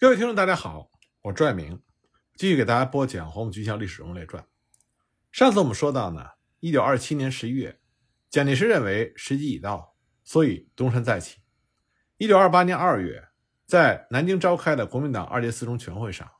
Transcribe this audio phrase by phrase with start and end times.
[0.00, 0.92] 各位听众，大家好，
[1.22, 1.82] 我朱爱明，
[2.36, 4.40] 继续给大家播讲《黄埔军校历史人物列传》。
[5.32, 6.24] 上次我们说到呢，
[6.60, 7.80] 一九二七年十一月，
[8.30, 11.40] 蒋介石认为时机已到，所以东山再起。
[12.16, 13.26] 一九二八年二月，
[13.66, 16.30] 在南京召开的国民党二届四中全会上，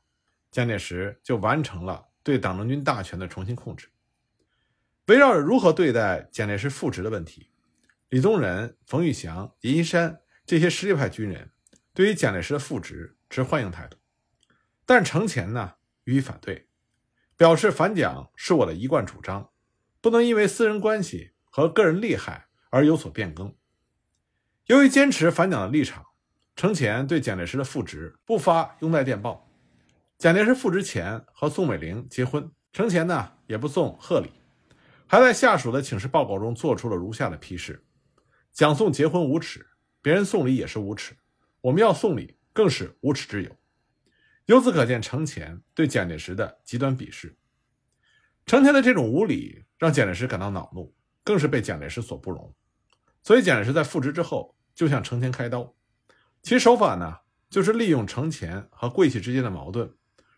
[0.49, 3.89] 蒋介石就完成了对党政军大权的重新控制。
[5.07, 7.51] 围绕着如何对待蒋介石复职的问题，
[8.07, 11.51] 李宗仁、冯玉祥、阎锡山这些实力派军人
[11.93, 13.17] 对于蒋介石的复职。
[13.29, 13.97] 持欢迎态度，
[14.85, 16.67] 但程潜呢予以反对，
[17.37, 19.51] 表示反蒋是我的一贯主张，
[20.01, 23.55] 不能因为私人关系和个人利害而有所变更。
[24.65, 26.05] 由于坚持反蒋的立场，
[26.55, 29.47] 程潜对蒋介石的复职不发拥戴电报。
[30.17, 34.31] 蒋介石复职前和宋美龄结婚，程潜呢也不送贺礼，
[35.05, 37.85] 还在下属的请示报告中做出了如下的批示：
[38.51, 39.67] 蒋宋结婚无耻，
[40.01, 41.15] 别人送礼也是无耻，
[41.61, 42.38] 我们要送礼。
[42.53, 43.55] 更是无耻之有，
[44.45, 47.37] 由此可见，程潜对蒋介石的极端鄙视。
[48.45, 52.55] 程潜的这种无礼让蒋介石感到恼怒，更是被蒋介石所不容。
[53.21, 55.75] 所以，蒋介石在复职之后就向程潜开刀，
[56.41, 57.17] 其手法呢，
[57.49, 59.93] 就是利用程潜和桂系之间的矛盾，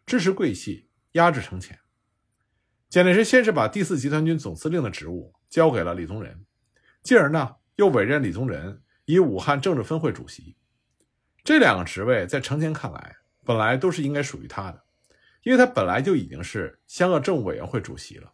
[0.06, 1.80] 支持桂系，压制程潜。
[2.90, 6.46] 蒋介石先是把第四集团军总司令的职务交给了李宗仁，
[7.02, 10.58] 继而呢，又委任李宗仁以武汉政治分会主席。
[11.44, 14.84] 这两个职位在程潜看来，本来都是应该属于他的，
[15.44, 18.34] 因为他本来就已经是湘鄂政务委员会主席了。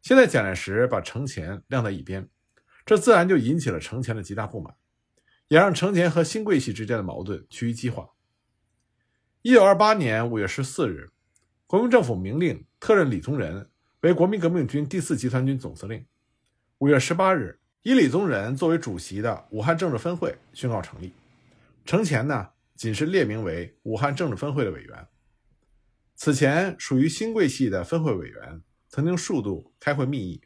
[0.00, 2.28] 现在蒋介石把程潜晾在一边，
[2.86, 4.74] 这自然就引起了程潜的极大不满，
[5.48, 8.08] 也让程潜和新桂系之间的矛盾趋于激化。
[9.42, 11.10] 一九二八年五月十四日，
[11.66, 13.68] 国民政府明令特任李宗仁
[14.02, 16.06] 为国民革命军第四集团军总司令。
[16.78, 21.12] 五月十八日，以李宗仁作为主席的武汉政治分会宣告成立。
[21.90, 25.08] 程潜呢，仅是列名为武汉政治分会的委员。
[26.14, 30.40] 此前属于新桂系的分会委员曾经数度开会密议，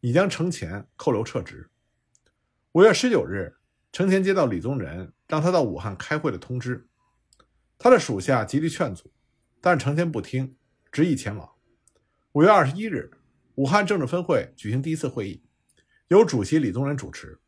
[0.00, 1.70] 拟将程潜扣留撤职。
[2.72, 3.56] 五月十九日，
[3.92, 6.88] 程潜接到李宗仁让他到武汉开会的通知，
[7.78, 9.12] 他的属下极力劝阻，
[9.60, 10.56] 但程潜不听，
[10.90, 11.48] 执意前往。
[12.32, 13.12] 五月二十一日，
[13.54, 15.44] 武汉政治分会举行第一次会议，
[16.08, 17.38] 由主席李宗仁主持。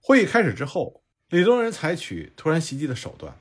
[0.00, 1.03] 会议开始之后。
[1.34, 3.36] 李宗仁采取突然袭击的手段，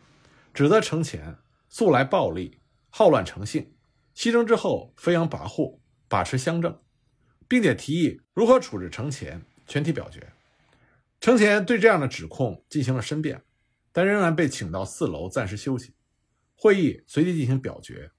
[0.52, 1.38] 指责程潜
[1.70, 2.58] 素来暴力
[2.90, 3.72] 好乱成性，
[4.16, 5.78] 牺牲之后飞扬跋扈，
[6.08, 6.82] 把持乡政，
[7.48, 10.34] 并且提议如何处置程潜，全体表决。
[11.22, 13.44] 程潜对这样的指控进行了申辩，
[13.92, 15.94] 但仍然被请到四楼暂时休息。
[16.56, 18.09] 会议随即进行表决。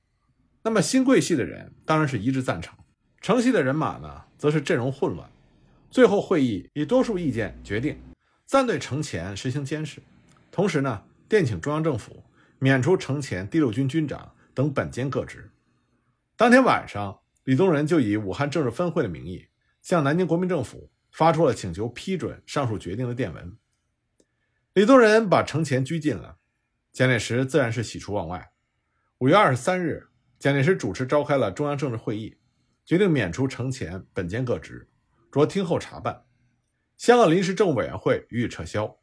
[0.63, 2.79] 那么新贵系的人当然是一致赞成，
[3.21, 5.29] 程系的人马呢，则是阵容混乱。
[5.91, 7.99] 最后会议以多数意见决定。
[8.47, 10.03] 暂对程潜实行监视，
[10.51, 12.23] 同时呢，电请中央政府
[12.59, 15.51] 免除程潜第六军军长等本兼各职。
[16.37, 19.47] 当天晚上，李宗仁就以武汉政治分会的名义，
[19.81, 23.57] 向南京国民政府发出了请求批准上述决定的电文。
[24.75, 26.37] 李宗仁把程潜拘禁了，
[26.93, 28.53] 蒋介石自然是喜出望外。
[29.19, 32.37] 五月二十三日，蒋介石主持召开了中央政治会议，
[32.85, 34.89] 决定免除程潜本兼各职，
[35.33, 36.25] 着听候查办。
[36.97, 38.97] 香港临时政务委员会予以撤销。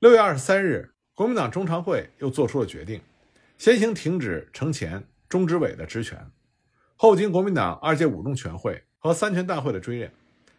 [0.00, 3.00] 六月二十三日，国民党中常会又做出了决定，
[3.56, 6.30] 先行停止程潜、中执委的职权，
[6.96, 10.12] 后经国民党二届五中全会和三全大会的追认，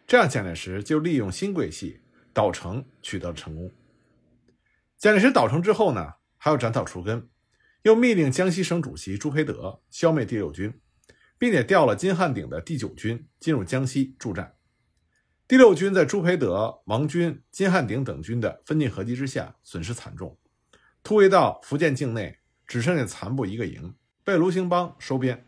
[0.06, 2.00] 这样蒋介石就利用新桂系
[2.32, 3.70] 倒程取得了成功。
[4.96, 7.28] 蒋介石倒程之后呢，还要斩草除根，
[7.82, 10.80] 又命令江西省主席朱培德消灭第六军，
[11.38, 14.55] 并且调了金汉鼎的第九军进入江西助战。
[15.48, 20.36] 第六军在朱培德、王军、金汉鼎等军的分进合击之下，损失惨重，
[21.04, 25.46] 突围到福建境内，只剩下残部一个营，被卢兴邦收编。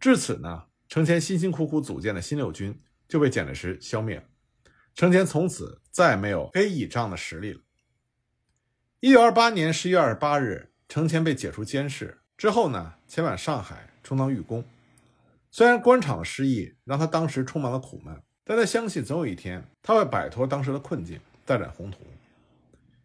[0.00, 4.22] 至此呢，程潜辛辛苦苦组建的新六军就被蒋介石消灭了。
[4.94, 7.60] 程潜从此再也没有可以倚仗的实力了。
[9.00, 14.64] 一九二八年十一月二十八日，程潜被解除监视之后呢，前往上海充当狱工。
[15.50, 18.22] 虽然官场的失意让他当时充满了苦闷。
[18.48, 21.98] 但他相信，总有一天他会摆脱当时的困境，再展宏图。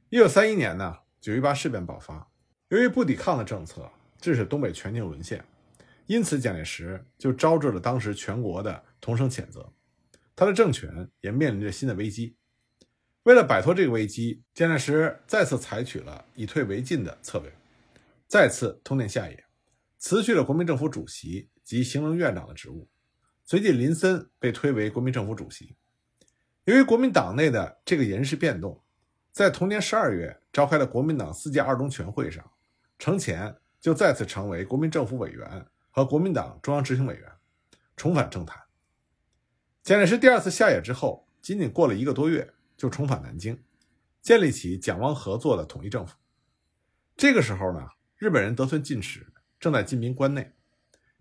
[0.10, 2.30] 一九三一年呢，九一八事变爆发，
[2.70, 3.90] 由于不抵抗的政策，
[4.20, 5.44] 致使东北全境沦陷，
[6.06, 9.68] 因此蒋介石就招致了当时全国的同声谴责，
[10.36, 12.36] 他的政权也面临着新的危机。
[13.24, 17.52] 为了摆脱这个危机，蒋介石再次采取了以退为进的策略，
[18.28, 19.44] 再次通电下野，
[19.98, 22.88] 辞去了国民政府主席及行政院长的职务。
[23.52, 25.76] 随即，林森被推为国民政府主席。
[26.64, 28.82] 由于国民党内的这个人事变动，
[29.34, 32.50] 在同年十二月召开的国民党四届二中全会上，
[32.98, 37.30] 程潜就再次成为国民政府委员和国民党中央执行委员，
[37.98, 38.58] 重返政坛。
[39.84, 43.62] 蒋介石第二次下野之后，仅仅过了一个多月，就重返南京，
[44.22, 46.16] 建立起蒋汪合作的统一政府。
[47.18, 49.28] 这个时候呢，日本人得寸进尺，
[49.60, 50.54] 正在进兵关内。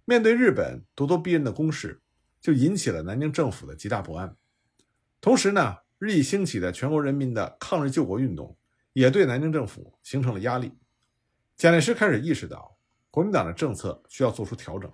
[0.05, 2.01] 面对日本咄咄逼人的攻势，
[2.41, 4.37] 就引起了南京政府的极大不安。
[5.21, 8.57] 同时呢，日益兴起的全国人民的抗日救国运动，
[8.93, 10.73] 也对南京政府形成了压力。
[11.57, 12.79] 蒋介石开始意识到，
[13.11, 14.91] 国民党的政策需要做出调整。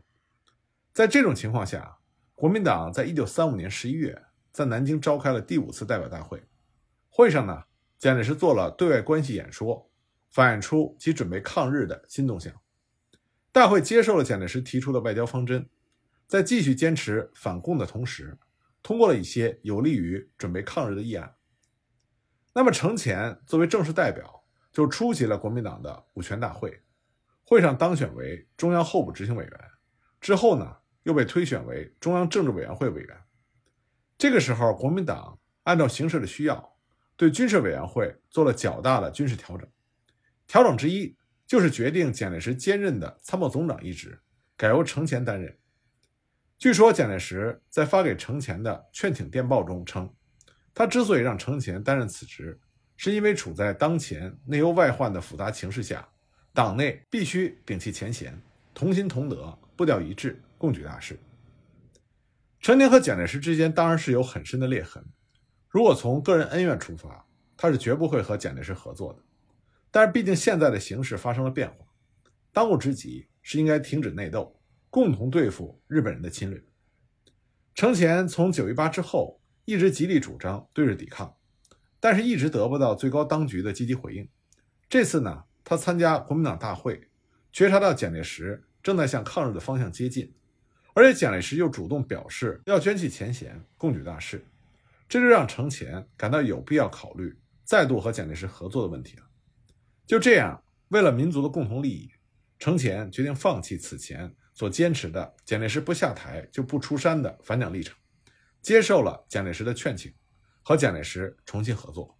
[0.92, 1.98] 在这种情况下，
[2.34, 4.20] 国民党在一九三五年十一月
[4.50, 6.42] 在南京召开了第五次代表大会。
[7.08, 7.62] 会上呢，
[7.98, 9.88] 蒋介石做了对外关系演说，
[10.30, 12.52] 反映出其准备抗日的新动向。
[13.52, 15.68] 大会接受了蒋介石提出的外交方针，
[16.26, 18.36] 在继续坚持反共的同时，
[18.82, 21.34] 通过了一些有利于准备抗日的议案。
[22.54, 26.82] 那么，程潜作为正式代表，就出席了国民党的五全大会，
[27.44, 29.60] 会上当选为中央候补执行委员，
[30.20, 30.76] 之后呢？
[31.06, 33.16] 又被推选为中央政治委员会委员。
[34.18, 36.76] 这个时候，国民党按照形势的需要，
[37.16, 39.68] 对军事委员会做了较大的军事调整。
[40.48, 44.20] 调整之一就是决定蒋介石兼任的参谋总长一职
[44.56, 45.56] 改由程潜担任。
[46.58, 50.10] 据说蒋介石在发给程潜的劝请电报中称，
[50.74, 52.58] 他之所以让程潜担任此职，
[52.96, 56.08] 是因为处在当前内忧外患的复杂情势下，
[56.54, 58.40] 党内必须摒弃前嫌，
[58.72, 60.42] 同心同德，步调一致。
[60.58, 61.18] 共举大事。
[62.60, 65.04] 陈年和蒋介石之间当然是有很深的裂痕。
[65.68, 67.26] 如果从个人恩怨出发，
[67.58, 69.18] 他是绝不会和蒋介石合作的。
[69.90, 71.84] 但是毕竟现在的形势发生了变化，
[72.54, 74.55] 当务之急是应该停止内斗，
[74.96, 76.64] 共同对付日本人的侵略。
[77.74, 81.36] 程潜从九一八之后一直极力主张对日抵抗，
[82.00, 84.26] 但是一直得不到最高当局的积极回应。
[84.88, 87.10] 这次呢，他参加国民党大会，
[87.52, 90.32] 觉察到蒋介石正在向抗日的方向接近。
[90.94, 94.46] 而且蒋介石又主动表示要捐弃前嫌，共举大事，
[95.06, 99.24] 这就让程潜感到有必要考虑再度和蒋介石合作的问题了。
[100.06, 102.10] 就这样，为了民族的共同利益，
[102.58, 107.94] 程潜决定放弃此前所坚持的蒋介石不下台就不出山的反蒋立场，
[108.62, 110.10] 接受了蒋介石的劝请，
[110.62, 112.18] 和蒋介石重新合作。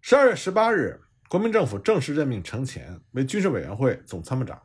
[0.00, 0.98] 十二月十八日，
[1.28, 4.58] 国民政府正式任命程潜为军事委员会总参谋长，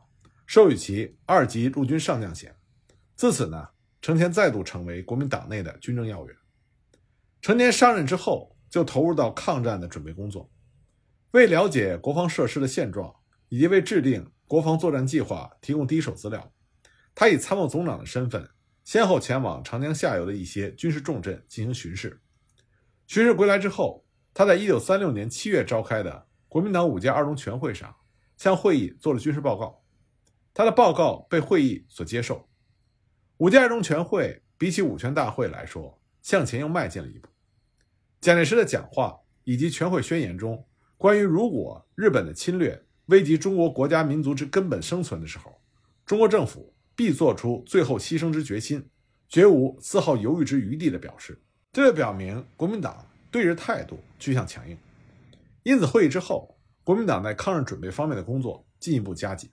[0.46, 2.56] 授予其二级陆军上将衔。
[3.14, 3.68] 自此呢，
[4.00, 6.34] 程潜再度成为国民党内的军政要员。
[7.42, 10.50] 程潜上任之后，就投入到抗战的准备工作。
[11.32, 13.14] 为了解国防设施的现状，
[13.50, 16.52] 以及为制定国防作战计划提供第一手资料，
[17.14, 18.48] 他以参谋总长的身份，
[18.84, 22.20] 先后前往长江下游的一些军事重镇进行巡视。
[23.06, 27.94] 巡视归来之后，他在1936年7月召开的国民党五届二中全会上，
[28.36, 29.82] 向会议做了军事报告。
[30.52, 32.48] 他的报告被会议所接受。
[33.38, 37.28] 五届二中全会比起五全大会来说，向前又迈进了一步。
[38.20, 40.66] 蒋介石的讲话以及全会宣言中
[40.96, 45.60] 关于如果日本的侵略危及中国国家民族之根本生存的时候，
[46.06, 48.88] 中国政府必做出最后牺牲之决心，
[49.28, 51.40] 绝无丝毫犹豫之余地的表示。
[51.72, 54.78] 这就表明国民党对日态度趋向强硬。
[55.62, 59.50] 因此，会议之后，国民党在抗日准备方面的工作进一步加紧。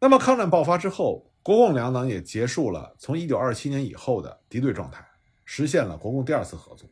[0.00, 1.26] 那么，抗战爆发之后。
[1.42, 5.02] 国共两党也结束了从1927年以后的敌对状态，
[5.46, 6.86] 实现了国共第二次合作，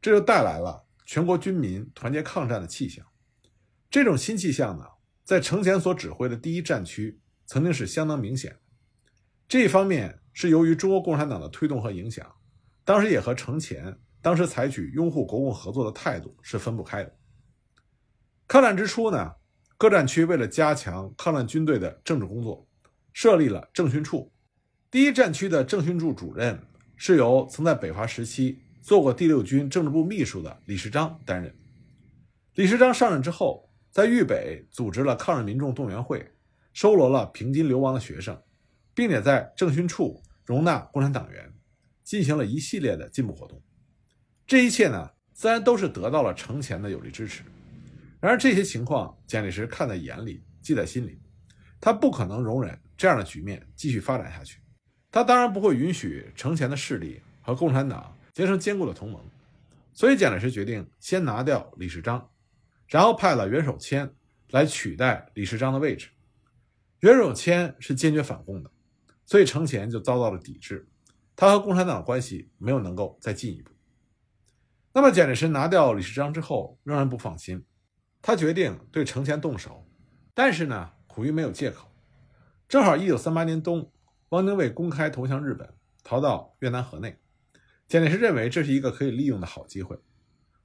[0.00, 3.04] 这就带来了全国军民团结抗战的气象。
[3.90, 4.84] 这种新气象呢，
[5.24, 8.56] 在程潜所指挥的第一战区曾经是相当明显。
[9.48, 12.24] 这一方面是由于中国共产党的推动和影响，
[12.84, 17.16] 当时也和程潜当时采取拥护国共合作的态度是分不开的。
[18.46, 19.32] 抗战之初呢，
[19.76, 22.66] 各战区为了加强抗战军队的政治工作。
[23.12, 24.32] 设立了政训处，
[24.88, 26.62] 第一战区的政训处主任
[26.94, 31.52] 是由曾在北伐时期做过第六军政治部秘书的李世章担任。
[32.54, 36.30] 李世章上任之后，在豫北组织了抗日民众动员会，
[36.72, 38.40] 收罗了平津流亡的学生，
[38.94, 41.52] 并且在政训处容纳共产党员，
[42.04, 43.60] 进行了一系列的进步活动。
[44.46, 47.42] 这一切呢，自然都是得到了程潜的有力支持。
[48.20, 51.18] 然而，这些情况蒋介石看在眼里，记在心里，
[51.80, 52.78] 他不可能容忍。
[52.96, 54.60] 这样的局面继续发展下去，
[55.10, 59.24] 他当然不会允许程潜的势力和共产党结成坚固的同盟，
[59.94, 62.29] 所以蒋介石决定先拿掉李世章，
[62.90, 64.14] 然后派了袁守谦
[64.50, 66.10] 来取代李世章的位置。
[67.00, 68.70] 袁守谦是坚决反共的，
[69.24, 70.86] 所以程潜就遭到了抵制，
[71.34, 73.70] 他和共产党的关系没有能够再进一步。
[74.92, 77.64] 那么蒋介石拿掉李世章之后，仍然不放心，
[78.20, 79.88] 他决定对程潜动手，
[80.34, 80.92] 但是呢。
[81.12, 81.90] 苦于没有借口。
[82.68, 83.90] 正好1938年冬，
[84.28, 87.18] 汪精卫公开投降日本，逃到越南河内。
[87.88, 89.98] 蒋介石认为这是一个可以利用的好机会，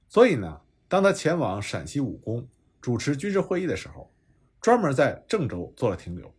[0.06, 2.48] 所以呢，当他前往陕西武功
[2.80, 4.12] 主持军事会议的时候，
[4.60, 6.34] 专门在郑州做了停留，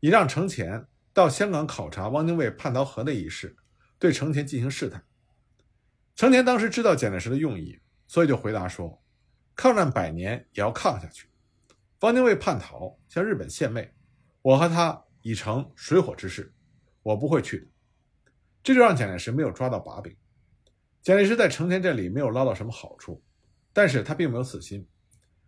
[0.00, 3.56] 以让程潜到香港考察汪精卫叛逃河内一事，
[3.98, 5.04] 对程潜进行试探。
[6.16, 9.00] 程潜当时知道蒋介石的用意，所以就回答说
[9.54, 11.28] ：“抗战百年也要抗下去。
[12.00, 13.92] 汪精卫叛逃向日本献媚，
[14.42, 16.52] 我和他已成水火之势，
[17.02, 17.66] 我不会去的。”
[18.62, 20.16] 这就让蒋介石没有抓到把柄。
[21.02, 23.22] 蒋介石在程潜这里没有捞到什么好处，
[23.72, 24.86] 但是他并没有死心。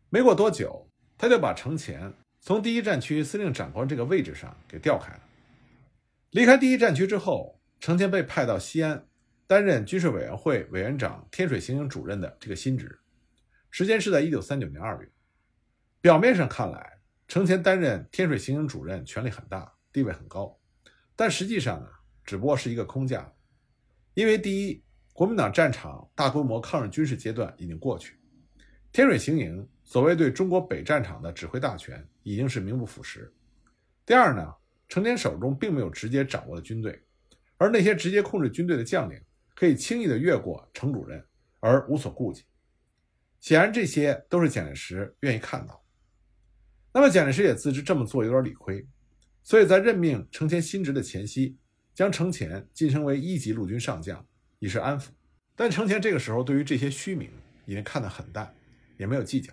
[0.09, 5.21] 没过多久，他就把程潜从第一战区司令长官这个位置上给调开了。
[6.31, 9.07] 离开第一战区之后，程潜被派到西安。
[9.47, 13.01] 担任军事委员会委员长、天水行营主任的这个新职，
[13.69, 15.11] 时间是在一九三九年二月。
[16.01, 20.57] 表面上看来，程潜担任天水行营主任权力很大，地位很高，
[21.17, 21.89] 但实际上呢，
[22.25, 23.33] 只不过是一个空架。
[24.15, 24.85] 因为第一，
[25.21, 28.17] 国民党战场大规模抗日军事阶段已经过去，
[28.91, 33.31] 天水行营所谓对中国北战场的指挥大权已经是名不副实。
[34.07, 34.51] 第二呢，
[34.89, 36.99] 程潜手中并没有直接掌握的军队，
[37.59, 39.21] 而那些直接控制军队的将领。
[39.55, 41.23] 可以轻易的越过程主任
[41.59, 42.45] 而无所顾忌，
[43.41, 45.85] 显然这些都是蒋介石愿意看到。
[46.95, 48.89] 那么蒋介石也自知这么做有点理亏，
[49.43, 51.59] 所以在任命程潜新职的前夕，
[51.95, 54.27] 将程潜晋升为一级陆军上将，
[54.61, 55.09] 以示安抚。
[55.57, 57.29] 但程潜这个时候对于这些虚名
[57.67, 58.55] 已经看得很淡，
[58.97, 59.53] 也没有计较。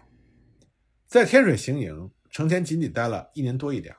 [1.07, 3.95] 在天水行营，程潜仅仅待了一年多一点。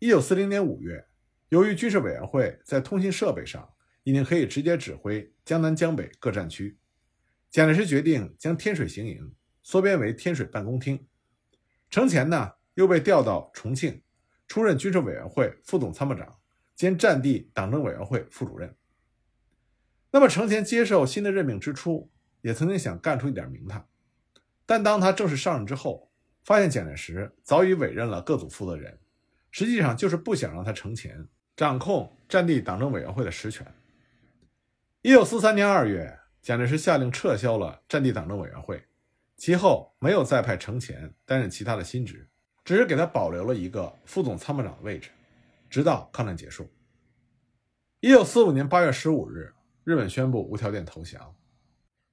[0.00, 1.06] 一九四零年五月，
[1.50, 3.68] 由于军事委员会在通信设备上。
[4.04, 6.76] 已经可以直接指挥江南、江北各战区。
[7.52, 11.06] 蒋介石决定将天水行营缩编为天水办公厅。
[11.88, 14.02] 程潜呢，又被调到重庆，
[14.48, 16.36] 出任军事委员会副总参谋长
[16.74, 18.74] 兼战地党政委员会副主任。
[20.12, 22.10] 那么，程潜接受新的任命之初，
[22.42, 23.88] 也曾经想干出一点名堂。
[24.66, 26.10] 但当他正式上任之后，
[26.44, 28.98] 发现蒋介石早已委任了各组负责人，
[29.50, 31.26] 实际上就是不想让他程潜
[31.56, 33.66] 掌控战地党政委员会的实权。
[35.00, 38.84] 一九四三年二月，蒋介石下令撤销了战地党政委员会，
[39.36, 42.28] 其后没有再派程潜担任其他的新职，
[42.64, 45.08] 只是给他保留了一个副总参谋长的位置，
[45.70, 46.70] 直到抗战结束。
[48.00, 49.54] 一九四五年八月十五日，
[49.84, 51.34] 日本宣布无条件投降。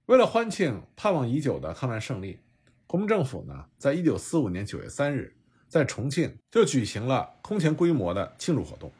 [0.05, 2.39] 为了欢庆盼望已久的抗战胜利，
[2.87, 5.35] 国民政府呢，在一九四五年九月三日，
[5.67, 8.91] 在重庆就举行了空前规模的庆祝活动。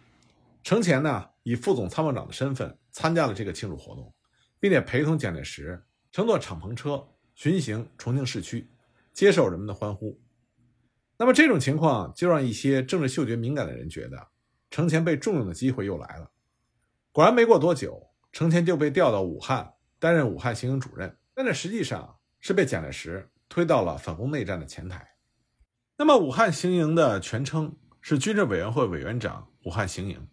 [0.63, 2.75] 程潜呢，以副总参谋长的身份。
[2.91, 4.11] 参加了这个庆祝活动，
[4.59, 8.67] 并且陪同蒋介石乘坐敞篷车巡行重庆市区，
[9.13, 10.19] 接受人们的欢呼。
[11.15, 14.27] 那么这种情况就让一些政治嗅觉敏感的人觉得，
[14.71, 16.31] 程潜被重用的机会又来了。
[17.11, 25.15] 果然，没过多久，程潜就被调到武汉担任武汉行营主任，但这实际上是被蒋介石推到了反攻内战的前台。
[25.97, 30.27] 那么，武汉行营的全称是军政委员会委员长武汉行营。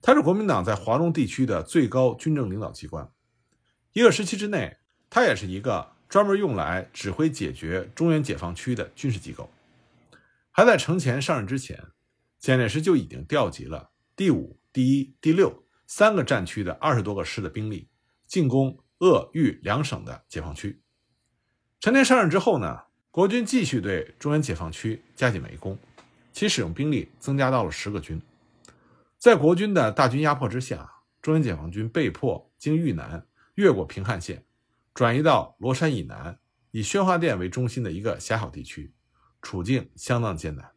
[0.00, 3.10] 它是国民党在华中地区的最高军政领导机关，
[3.92, 4.76] 一个时期之内，
[5.08, 9.50] 它也是一个专门用来指挥解决中原解放区的军事机构。
[10.50, 11.82] 还在程潜上任之前，
[12.38, 17.88] 蒋介石就已经调集了第五、第一、第六三个战区的二十多个师的兵力，
[18.26, 20.80] 进攻鄂豫两省的解放区。
[21.80, 25.78] 陈年上任之后呢，国军继续对中原解放区加紧围攻，
[26.32, 28.20] 其使用兵力增加到了十个军。
[29.18, 34.44] 在国军的大军压迫之下，中原解放军被迫经豫南越过平汉线，
[34.94, 36.38] 转移到罗山以南，
[36.70, 38.92] 以宣化店为中心的一个狭小地区，
[39.40, 40.70] 处境相当艰难。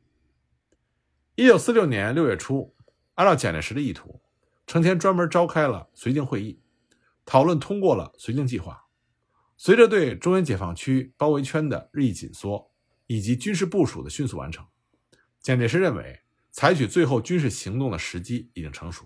[1.36, 2.76] 一九四六年六月初，
[3.16, 4.22] 按照蒋介石的意图，
[4.68, 6.60] 程潜专门召开了绥靖会议，
[7.26, 8.86] 讨论通过了绥靖计划。
[9.58, 12.70] 随着对中原解放区包围圈的日益紧缩，
[13.08, 14.64] 以及军事部署的迅速完成，
[15.42, 16.20] 蒋介石认为。
[16.50, 19.06] 采取最后军事行动的时机已经成熟，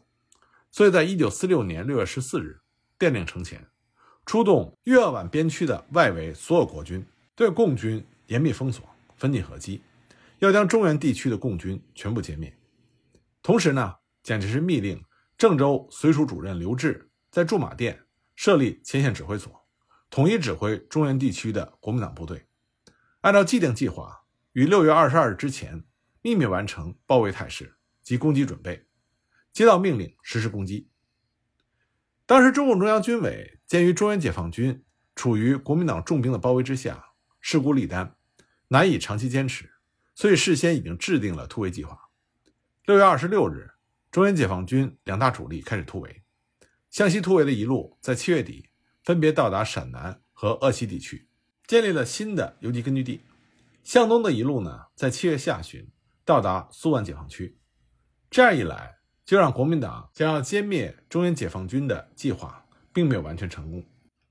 [0.72, 2.62] 所以在一九四六年六月十四日，
[2.98, 3.68] 电令程潜
[4.26, 8.88] 出动豫鄂皖边区的外围所有国军，对共军严密封锁，
[9.18, 9.82] 分进合击，
[10.40, 12.56] 要将中原地区的共军全部歼灭。
[13.44, 15.04] 同时呢，蒋介石密令
[15.42, 18.04] 郑州绥署主任刘峙在驻马店
[18.36, 19.66] 设立前线指挥所，
[20.12, 22.46] 统一指挥中原地区的国民党部队，
[23.22, 25.84] 按照既定计划，于六月二十二日之前。
[26.22, 28.86] 秘密完成包围态势及攻击准备，
[29.52, 30.92] 接到命令实施攻击。
[32.28, 37.04] 当时中共中央军委鉴于中原解放军处于国民党重兵的包围之下，
[37.40, 38.16] 势孤力单，
[38.68, 39.72] 难以长期坚持，
[40.14, 42.12] 所以事先已经制定了突围计划。
[42.86, 43.71] 六月二十六日，
[44.12, 46.22] 中原解放军两大主力开始突围。
[46.90, 48.70] 向西突围的一路在七月底
[49.06, 51.30] 分别到达陕南和鄂西地区，
[51.66, 53.22] 建立了新的游击根据地。
[53.84, 55.90] 向东的一路呢，在七月下旬
[56.26, 57.58] 到达苏皖解放区。
[58.30, 63.82] 这样一来，就让国民党想要歼灭中原解放军的计划并没有完全成功。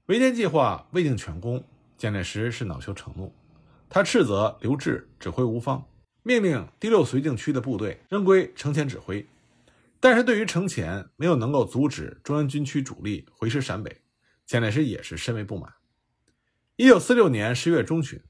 [0.06, 1.64] 围歼计划未定全功，
[1.96, 3.32] 蒋介石是恼羞成怒，
[3.88, 5.82] 他斥责刘峙指挥无方，
[6.22, 9.26] 命令第六绥靖区的部队仍归程潜指挥。
[10.00, 14.02] 但是对于程潜没有能够阻止中央军区主力回师陕北，
[14.46, 15.74] 蒋介石也是深为不满。
[16.76, 18.22] 一九四六年十月中旬，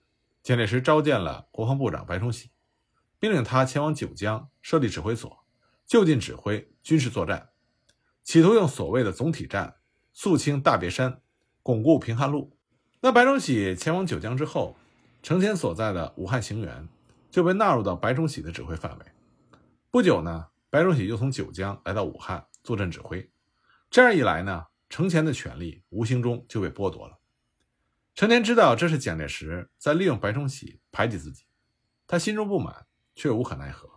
[0.43, 2.51] 蒋介石召见了国防部长白崇禧，
[3.21, 5.45] 命令他前往九江设立指挥所，
[5.87, 7.51] 就近指挥军事作战，
[8.25, 9.77] 企图用所谓的总体战
[10.13, 11.21] 肃清大别山。
[11.63, 12.57] 巩固平汉路。
[13.03, 14.79] 那白崇禧前往九江之后，
[15.23, 16.89] 程潜所在的武汉行辕
[17.31, 19.05] 就被纳入到白崇禧的指挥范围。
[19.91, 23.29] 不久呢，白崇禧又从九江来到武汉坐镇指挥。
[23.91, 27.19] 这样一来呢，程潜的权力无形中就被剥夺了。
[28.15, 31.45] 程潜知道这是蒋介石在利用白崇禧排挤自己，
[32.07, 32.87] 他心中不满，
[33.17, 33.89] 却无可奈何。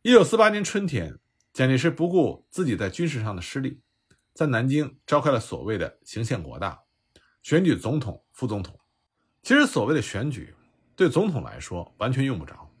[0.00, 1.18] 一九四八年春天，
[1.52, 3.82] 蒋介石不顾自己在军事上的失利。
[4.32, 6.80] 在南京召开了所谓的行宪国大，
[7.42, 8.80] 选举总统、副总统。
[9.42, 10.54] 其实所谓的选举，
[10.96, 12.72] 对总统来说完全用不着，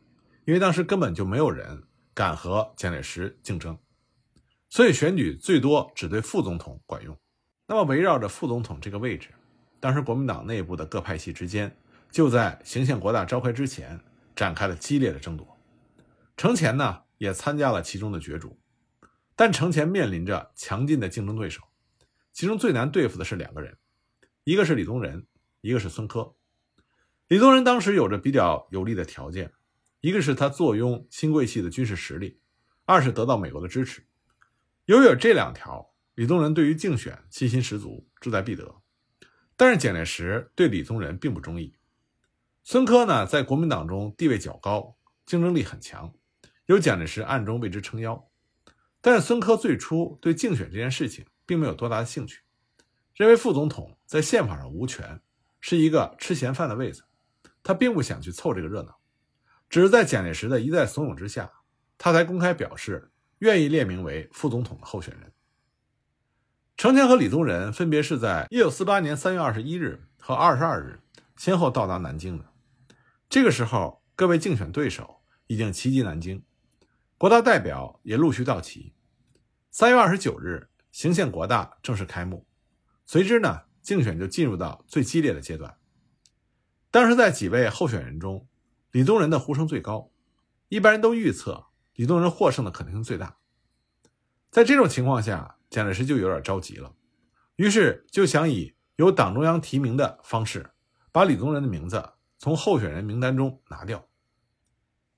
[0.46, 1.82] 因为当时根本就没有人
[2.14, 3.78] 敢和蒋介石竞争，
[4.68, 7.18] 所以选举最多只对副总统管用。
[7.66, 9.28] 那么围绕着副总统这个位置，
[9.78, 11.76] 当时国民党内部的各派系之间
[12.10, 14.00] 就在行宪国大召开之前
[14.34, 15.46] 展开了激烈的争夺。
[16.36, 18.58] 程潜呢也参加了其中的角逐。
[19.36, 21.62] 但程潜面临着强劲的竞争对手，
[22.30, 23.78] 其中最难对付的是两个人，
[24.44, 25.26] 一个是李宗仁，
[25.62, 26.34] 一个是孙科。
[27.28, 29.52] 李宗仁当时有着比较有利的条件，
[30.00, 32.40] 一个是他坐拥新贵系的军事实力，
[32.86, 34.06] 二是得到美国的支持。
[34.86, 38.80] 由于有这两条，李宗仁对于竞选信心十足，志在必得。
[39.56, 41.76] 但是蒋介石对李宗仁并不中意。
[42.64, 46.14] 孙科呢，在国民党中地位较高，竞争力很强，
[46.64, 48.30] 有蒋介石暗中为之撑腰。
[49.02, 52.40] 但是孙科最初对竞选这件事情并没有多大的兴趣，
[53.14, 55.20] 认为副总统在宪法上无权，
[55.60, 57.04] 是一个吃闲饭的位子，
[57.62, 58.99] 他并不想去凑这个热闹。
[59.70, 61.50] 只是在蒋介石的一再怂恿之下，
[61.96, 65.32] 他才公开表示愿意列名为副总统的候选人。
[66.76, 71.00] 程潜和李宗仁分别是在1948年3月21日和22日
[71.36, 72.44] 先后到达南京的。
[73.28, 76.42] 这个时候，各位竞选对手已经齐集南京。
[77.16, 78.94] 国大代表也陆续到齐。
[79.70, 82.44] 三月二十九日，行宪国大正式开幕，
[83.06, 85.76] 随之呢，竞选就进入到最激烈的阶段。
[86.90, 88.48] 当时在几位候选人中，
[88.92, 90.10] 李宗仁的呼声最高，
[90.68, 93.36] 一般人都预测李宗仁获胜的可能性最大。
[94.50, 96.94] 在这种情况下，蒋介石就有点着急了，
[97.56, 100.70] 于是就想以由党中央提名的方式，
[101.12, 104.08] 把李宗仁的名字从候选人名单中拿掉。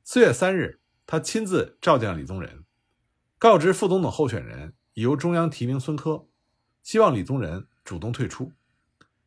[0.05, 0.79] 四月三日。
[1.05, 2.65] 他亲自召见了李宗仁，
[3.37, 6.27] 告知副总统候选人已由中央提名孙科，
[6.83, 8.53] 希望李宗仁主动退出。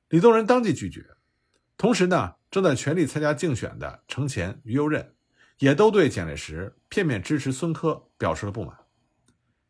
[0.09, 1.05] 李宗仁当即拒绝。
[1.77, 5.13] 同时呢，正在全力参加竞选的程潜、于右任，
[5.57, 8.73] 也都对蒋介石片面支持孙科表示了不满。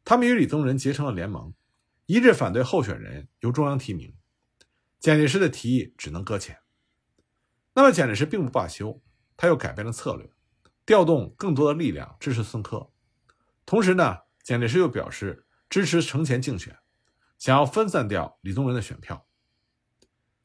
[0.04, 1.52] 他们与李宗仁结成了联盟，
[2.06, 4.16] 一致反对候选人由中央提名。
[5.00, 6.60] 蒋介石的提议只能搁浅。
[7.74, 9.02] 那么蒋介石并不罢休，
[9.36, 10.30] 他又改变了策略。
[10.86, 12.92] 调动更多的力量支持孙科，
[13.66, 16.78] 同时呢，蒋介石又表示支持程潜竞选，
[17.40, 19.28] 想要分散掉李宗仁的选票。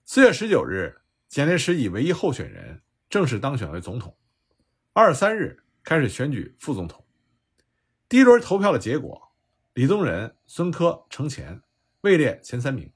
[0.06, 4.18] 四月十九日，蒋介石以唯一候选人正式当选为总统。
[4.92, 7.06] 二十三日开始选举副总统。
[8.08, 9.32] 第一轮投票的结果，
[9.74, 11.62] 李宗仁、孙科、程潜
[12.00, 12.92] 位列前三名，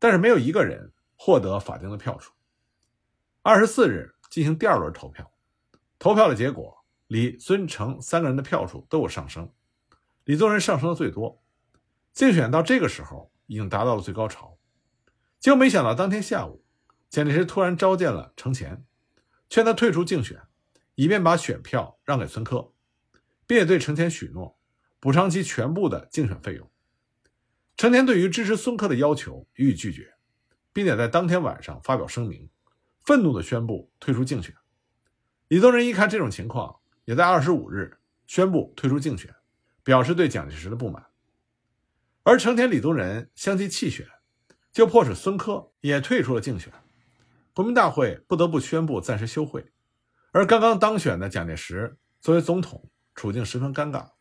[0.00, 2.32] 但是没有一个人获得法定的票数。
[3.42, 5.32] 二十四日进行第二轮投票。
[6.00, 9.48] 投票的结果，李、孙、程三个人的票数都有上升，
[10.24, 11.40] 李宗仁上升的最多。
[12.12, 14.58] 竞选到这个时候已经达到了最高潮，
[15.38, 16.61] 结果没想到当天下午，
[17.12, 18.86] 蒋介石突然召见了程潜，
[19.50, 20.40] 劝他退出竞选，
[20.94, 22.72] 以便把选票让给孙科，
[23.46, 24.58] 并且对程潜许诺
[24.98, 26.70] 补偿其全部的竞选费用。
[27.76, 30.14] 程潜对于支持孙科的要求予以拒绝，
[30.72, 32.48] 并且在当天晚上发表声明，
[33.02, 34.56] 愤怒地宣布退出竞选。
[35.48, 39.34] 李宗仁一看这种情况，也在二十五日宣布退出竞选，
[39.84, 41.04] 表示对蒋介石的不满。
[42.22, 44.08] 而成田李宗仁相继弃选，
[44.72, 46.72] 就迫使孙科也退出了竞选。
[47.54, 49.72] 国民大会不得不宣布暂时休会，
[50.30, 54.12] 而刚刚当选的蒋介石作为总统，处境十分尴尬，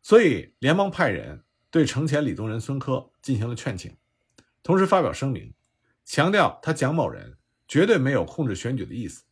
[0.00, 3.96] 所以连忙派人对程潜、李宗仁、孙科进行了劝请，
[4.62, 5.52] 同时发表声明，
[6.04, 7.36] 强调他蒋某人
[7.66, 9.24] 绝对没有控制选举的意思，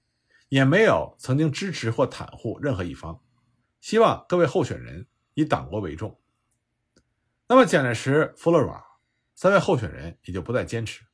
[0.48, 3.20] 也没有曾经支持或袒护任何一方，
[3.80, 6.20] 希望各位候选人以党国为重。
[7.46, 8.82] 那么蒋介石服了软，
[9.36, 11.04] 三位候选人也就不再坚持。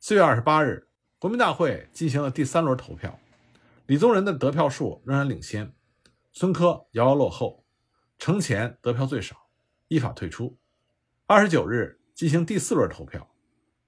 [0.00, 0.87] 四月二十八日，
[1.18, 3.18] 国民大会进行了第三轮投票，
[3.86, 5.74] 李宗仁的得票数仍然领先，
[6.32, 7.64] 孙科遥遥落后，
[8.18, 9.48] 程潜得票最少，
[9.88, 10.58] 依法退出。
[11.26, 13.28] 二十九日进行第四轮投票，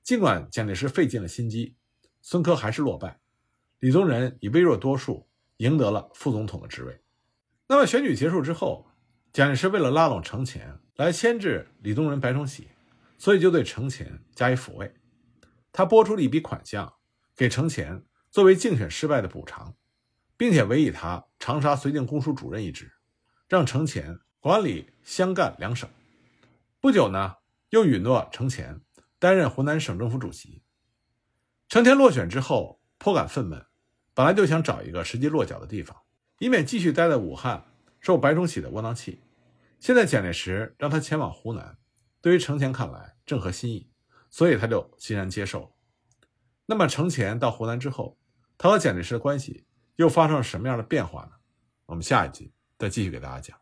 [0.02, 1.76] 尽管蒋介石费尽了心机，
[2.20, 3.20] 孙科还是落败，
[3.78, 7.00] 李宗仁以微弱多数赢得了副总统的职位。
[7.68, 8.86] 那么选举结束之后，
[9.32, 10.78] 蒋介石为了拉拢程潜。
[10.96, 12.68] 来牵制李宗仁、白崇禧，
[13.16, 14.92] 所以就对程潜加以抚慰。
[15.72, 16.92] 他拨出了一笔款项
[17.40, 19.74] 给程潜作为竞选失败的补偿，
[20.36, 22.92] 并且委以他长沙绥靖公署主任一职，
[23.48, 25.88] 让程潜管理湘赣两省。
[26.82, 27.36] 不久呢，
[27.70, 28.82] 又允诺程潜
[29.18, 30.62] 担任湖南省政府主席。
[31.70, 33.64] 程潜落选之后颇感愤懑，
[34.12, 35.96] 本来就想找一个实际落脚的地方，
[36.40, 37.64] 以免继续待在武汉
[38.00, 39.22] 受白崇禧的窝囊气。
[39.78, 41.78] 现在蒋介石让他前往湖南，
[42.20, 43.90] 对于程潜看来正合心意，
[44.28, 45.70] 所以他就欣然接受了。
[46.70, 48.16] 那么程潜到湖南之后，
[48.56, 49.64] 他和蒋介石的关系
[49.96, 51.32] 又发生了什么样的变化呢？
[51.86, 53.58] 我们下一集再继续给大家讲。